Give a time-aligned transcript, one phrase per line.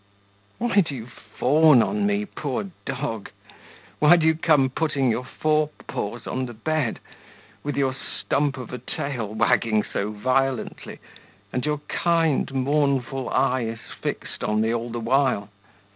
[0.57, 3.29] Why do you fawn on me, poor dog?
[3.99, 6.99] why do you come putting your forepaws on the bed,
[7.63, 10.97] with your stump of a tail wagging so violently,
[11.53, 15.49] and your kind, mournful eyes fixed on me all the while?